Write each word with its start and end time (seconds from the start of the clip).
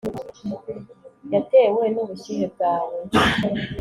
Yatewe 1.33 1.83
nubushyuhe 1.93 2.45
bwawe 2.53 2.97